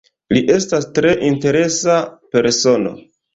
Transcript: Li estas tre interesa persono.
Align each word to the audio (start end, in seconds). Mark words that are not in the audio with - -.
Li 0.35 0.39
estas 0.53 0.87
tre 0.95 1.11
interesa 1.27 1.99
persono. 2.37 2.97